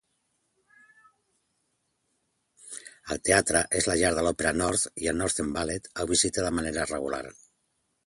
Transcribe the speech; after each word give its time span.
El 3.15 3.21
teatre 3.29 3.63
és 3.83 3.91
la 3.93 4.01
llar 4.03 4.13
de 4.19 4.27
l'Opera 4.29 4.57
North 4.65 4.89
i 5.05 5.15
el 5.15 5.23
Northern 5.23 5.55
Ballet 5.61 5.95
el 6.05 6.13
visita 6.17 6.49
de 6.51 6.57
manera 6.61 6.93
regular. 6.97 7.25